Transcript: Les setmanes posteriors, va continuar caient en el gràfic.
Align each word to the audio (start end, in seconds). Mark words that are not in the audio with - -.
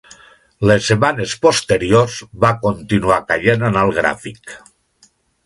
Les 0.69 0.87
setmanes 0.91 1.35
posteriors, 1.43 2.15
va 2.47 2.51
continuar 2.65 3.19
caient 3.29 3.67
en 3.69 3.79
el 3.85 3.95
gràfic. 4.01 4.57